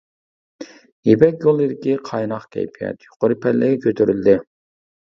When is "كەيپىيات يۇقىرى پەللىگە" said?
2.57-3.81